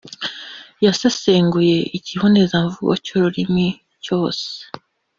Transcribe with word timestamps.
Yasesenguye 0.85 1.77
ikibonezamvugo 1.97 2.93
cy’ururimi 3.05 3.67
cyose 4.03 4.47